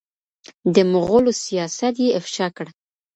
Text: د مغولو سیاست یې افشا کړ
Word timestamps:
د 0.73 0.75
مغولو 0.91 1.31
سیاست 1.45 1.95
یې 2.03 2.09
افشا 2.19 2.47
کړ 2.57 2.67